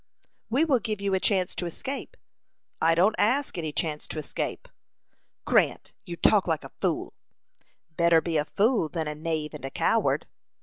"We 0.49 0.65
will 0.65 0.79
give 0.79 0.99
you 0.99 1.13
a 1.13 1.19
chance 1.19 1.53
to 1.53 1.67
escape." 1.67 2.17
"I 2.81 2.95
don't 2.95 3.13
ask 3.19 3.55
any 3.55 3.71
chance 3.71 4.07
to 4.07 4.17
escape." 4.17 4.67
"Grant, 5.45 5.93
you 6.05 6.15
talk 6.15 6.47
like 6.47 6.63
a 6.63 6.71
fool." 6.81 7.13
"Better 7.97 8.19
be 8.19 8.37
a 8.37 8.45
fool 8.45 8.89
than 8.89 9.07
a 9.07 9.13
knave 9.13 9.53
and 9.53 9.63
a 9.63 9.69
coward." 9.69 10.25